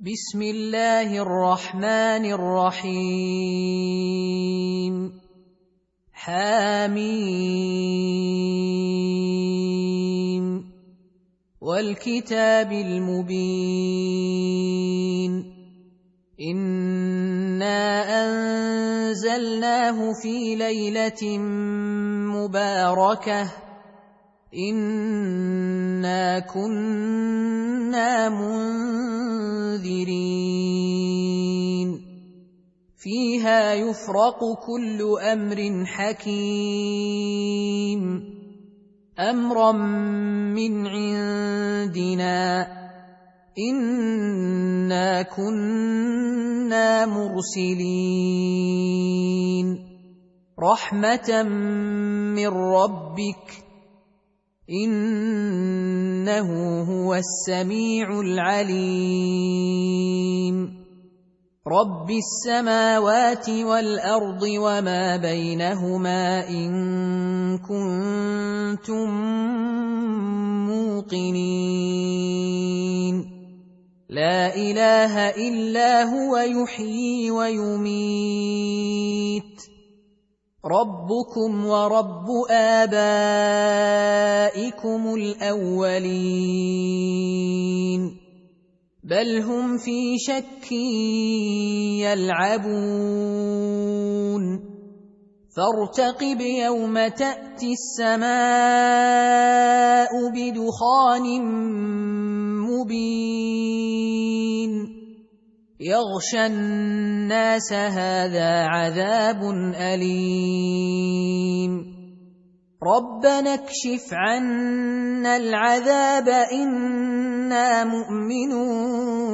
بسم 0.00 0.42
الله 0.42 1.10
الرحمن 1.10 2.24
الرحيم. 2.30 2.94
حميم 6.12 7.02
والكتاب 11.60 12.72
المبين. 12.72 13.72
إنا 16.40 17.82
أنزلناه 18.22 20.12
في 20.22 20.54
ليلة 20.54 21.38
مباركة. 22.38 23.67
انا 24.54 26.38
كنا 26.38 28.28
منذرين 28.28 28.78
فيها 32.96 33.74
يفرق 33.74 34.40
كل 34.66 35.02
أمر 35.22 35.84
حكيم 35.86 36.38
امرا 39.18 39.72
من 40.52 40.86
عندنا 40.86 42.66
انا 43.58 45.22
كنا 45.22 47.06
مرسلين 47.06 48.08
رحمه 50.60 51.42
من 52.32 52.48
ربك 52.48 53.67
إنه 54.70 56.48
هو 56.82 57.14
السميع 57.14 58.20
العليم. 58.20 59.48
رب 61.68 62.10
السماوات 62.10 63.48
والأرض 63.48 64.42
وما 64.42 65.16
بينهما 65.16 66.48
إن 66.48 67.58
كنتم 67.58 69.10
موقنين. 70.66 72.18
لا 74.10 74.56
إله 74.56 75.28
إلا 75.28 76.04
هو 76.04 76.36
يحيي 76.36 77.30
ويميت. 77.30 78.18
ربكم 80.64 81.66
ورب 81.66 82.26
ابائكم 82.50 83.04
الاولين 85.14 86.48
بل 89.04 89.42
هم 89.42 89.78
في 89.78 90.18
شك 90.18 90.72
يلعبون 92.02 93.38
فارتقب 95.56 96.40
يوم 96.40 97.08
تاتي 97.08 97.72
السماء 97.72 98.28
بدخان 100.34 101.42
مبين 102.66 103.98
يغشى 105.80 106.46
الناس 106.46 107.72
هذا 107.72 108.66
عذاب 108.66 109.42
أليم. 109.74 111.72
ربنا 112.82 113.54
اكشف 113.54 114.12
عنا 114.12 115.36
العذاب 115.36 116.28
إنا 116.28 117.84
مؤمنون. 117.84 119.28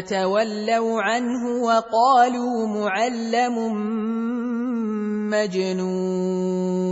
تولوا 0.00 1.02
عنه 1.02 1.62
وقالوا 1.62 2.66
معلم 2.66 3.72
مجنون. 5.30 6.82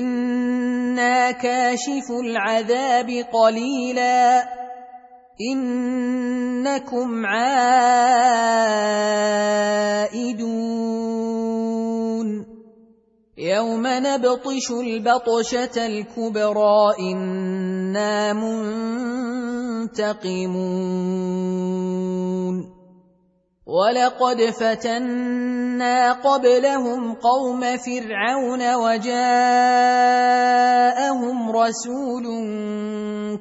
أنا 0.00 1.30
كاشف 1.30 2.10
العذاب 2.24 3.10
قليلا. 3.32 4.44
انكم 5.52 7.26
عائدون. 7.26 8.62
يوم 13.42 13.82
نبطش 13.86 14.70
البطشه 14.70 15.86
الكبرى 15.86 16.94
أنا 17.12 18.32
منتقمون 19.82 20.62
ولقد 23.66 24.42
فتنا 24.42 26.12
قبلهم 26.12 27.14
قوم 27.14 27.60
فرعون 27.76 28.74
وجاءهم 28.74 29.16
رسول 31.50 32.26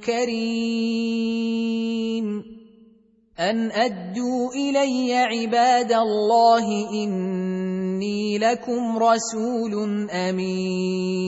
كريم 0.06 1.62
ان 3.40 3.72
ادوا 3.72 4.50
الي 4.56 5.14
عباد 5.14 5.92
الله 5.92 6.68
إني 8.02 8.42
لكم 8.42 8.98
رسول 8.98 10.10
أمين. 10.10 11.22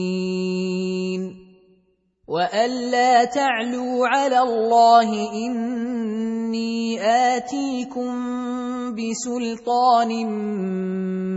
وألا 2.28 3.24
تعلوا 3.24 4.08
على 4.08 4.38
الله 4.42 5.32
إني 5.32 7.00
آتيكم 7.00 8.10
بسلطان 8.94 10.10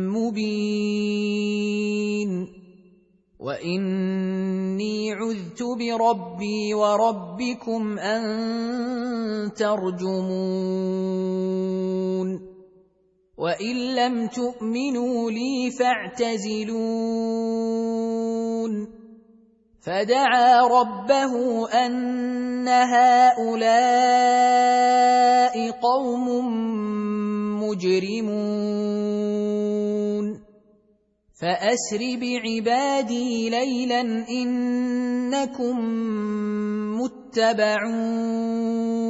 مبين. 0.09 1.37
وإني 3.39 5.13
عذت 5.13 5.63
بربي 5.63 6.73
وربكم 6.73 7.99
أن 7.99 8.23
ترجمون. 9.53 10.47
وان 13.37 13.95
لم 13.95 14.27
تؤمنوا 14.27 15.31
لي 15.31 15.71
فاعتزلون 15.71 16.77
فدعا 19.81 20.67
ربه 20.67 21.67
ان 21.85 22.67
هؤلاء 22.67 23.57
قوم 25.71 26.27
مجرمون 27.63 28.27
فاسر 31.41 32.01
بعبادي 32.21 33.49
ليلا 33.49 34.01
انكم 34.29 35.77
متبعون 37.01 39.06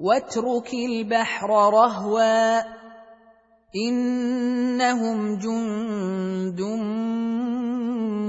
واترك 0.00 0.74
البحر 0.74 1.48
رهوا 1.48 2.60
إنهم 3.76 5.36
جند 5.38 6.60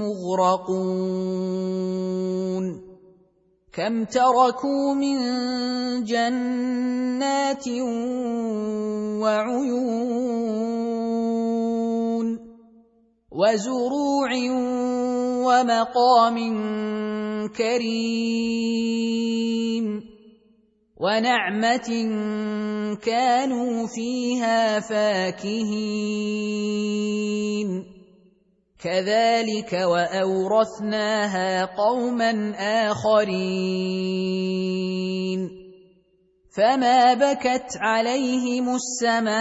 مغرقون. 0.02 1.32
كم 3.72 4.04
تركوا 4.04 4.94
من 4.94 5.18
جنات 6.04 7.68
وعيون 9.22 10.12
وزروع 13.32 14.30
ومقام 15.48 16.36
كريم. 17.48 18.52
ونعمة 21.02 21.90
كانوا 23.02 23.86
فيها 23.86 24.80
فاكهين. 24.80 25.82
كذلك 28.84 29.72
وأورثناها 29.72 31.64
قوما 31.64 32.54
آخرين. 32.90 33.32
فما 36.56 37.14
بكت 37.14 37.76
عليهم 37.76 38.74
السماء 38.74 39.32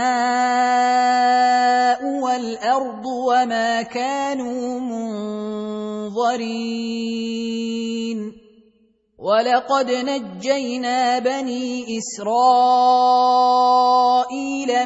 والأرض 2.05 3.05
وما 3.05 3.81
كانوا 3.81 4.79
منظرين. 6.09 7.70
ولقد 9.21 9.91
نجينا 9.91 11.19
بني 11.19 11.85
اسرائيل 11.97 12.29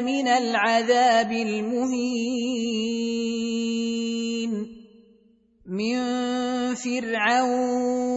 من 0.04 0.28
العذاب 0.28 1.32
المهين 1.32 2.66
من 5.66 5.98
فرعون 6.74 8.16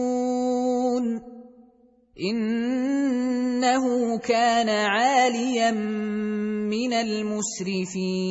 انه 2.20 3.84
كان 4.18 4.68
عاليا 4.68 5.70
من 5.70 6.92
المسرفين 6.92 8.30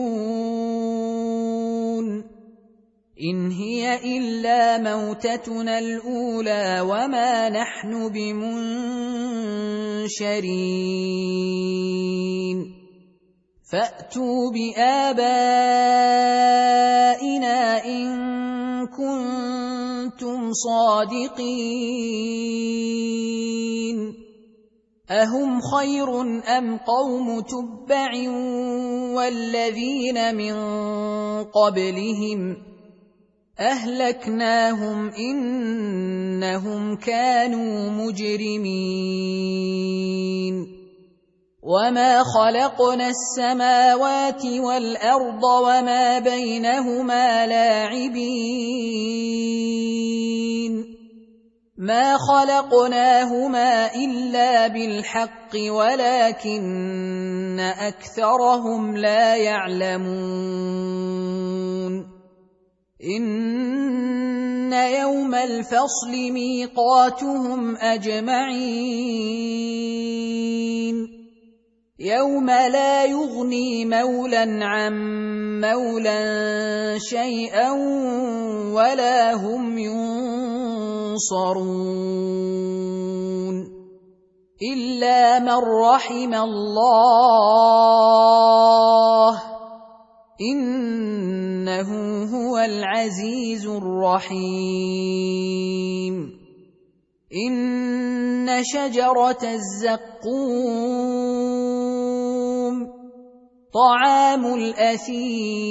ان 3.21 3.51
هي 3.51 4.17
الا 4.17 4.77
موتتنا 4.77 5.79
الاولى 5.79 6.81
وما 6.81 7.49
نحن 7.49 8.09
بمنشرين 8.09 8.71
فاتوا 13.71 14.51
بابائنا 14.51 15.45
ان 17.85 18.07
كنتم 18.87 20.53
صادقين 20.53 21.91
اهم 25.11 25.61
خير 25.61 26.21
ام 26.57 26.77
قوم 26.77 27.39
تبع 27.39 28.11
والذين 29.15 30.35
من 30.35 30.55
قبلهم 31.43 32.70
أهلكناهم 33.61 35.09
إنهم 35.09 36.95
كانوا 36.95 37.89
مجرمين. 37.89 39.41
وما 41.63 42.23
خلقنا 42.23 43.09
السماوات 43.09 44.45
والأرض 44.45 45.43
وما 45.43 46.19
بينهما 46.19 47.47
لاعبين. 47.47 48.41
ما 51.77 52.17
خلقناهما 52.17 53.95
إلا 53.95 54.67
بالحق 54.67 55.55
ولكن 55.69 57.59
أكثرهم 57.59 58.97
لا 58.97 59.35
يعلمون. 59.35 60.81
ان 63.03 64.73
يوم 64.73 65.35
الفصل 65.35 66.11
ميقاتهم 66.11 67.75
اجمعين 67.75 69.21
يوم 71.99 72.45
لا 72.45 73.05
يغني 73.05 73.85
مولى 73.85 74.59
عن 74.61 74.93
مولى 75.61 76.97
شيئا 76.99 77.71
ولا 78.73 79.33
هم 79.33 79.77
ينصرون 79.77 81.51
الا 84.61 85.39
من 85.39 85.57
رحم 85.57 86.33
الله 86.33 87.21
إنه 90.41 91.89
هو 92.23 92.57
العزيز 92.57 93.67
الرحيم. 93.67 95.01
إن 97.47 98.63
شجرة 98.63 99.43
الزقوم 99.43 100.81
طعام 103.73 104.45
الأثيم 104.53 105.61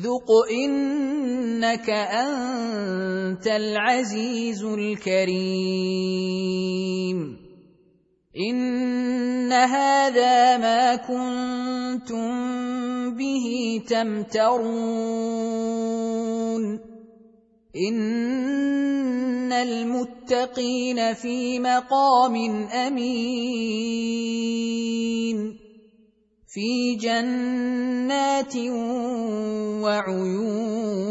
ذق 0.01 0.29
انك 0.51 1.89
انت 1.89 3.47
العزيز 3.47 4.63
الكريم. 4.63 5.81
ان 8.38 9.51
هذا 9.51 10.57
ما 10.57 10.95
كنتم 10.95 12.31
به 13.16 13.81
تمترون 13.88 14.62
ان 17.75 19.51
المتقين 19.51 21.13
في 21.13 21.60
مقام 21.60 22.36
امين 22.72 23.41
في 26.48 26.96
جنات 26.96 28.55
وعيون 29.84 31.11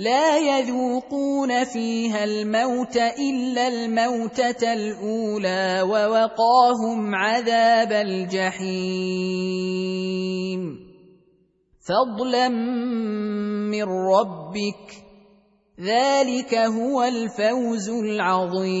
لا 0.00 0.38
يذوقون 0.38 1.64
فيها 1.64 2.24
الموت 2.24 2.96
إلا 2.96 3.68
الموتة 3.68 4.72
الأولى 4.72 5.82
ووقاهم 5.82 7.14
عذاب 7.14 7.92
الجحيم. 7.92 8.70
فضلا 11.88 12.48
من 13.68 13.84
ربك 13.84 15.04
ذلك 15.80 16.54
هو 16.54 17.02
الفوز 17.02 17.88
العظيم. 17.88 18.80